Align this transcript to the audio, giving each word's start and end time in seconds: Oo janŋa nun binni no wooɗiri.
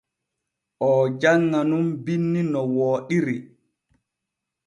Oo 0.87 1.01
janŋa 1.21 1.59
nun 1.69 1.85
binni 2.03 2.41
no 2.51 2.61
wooɗiri. 2.75 3.35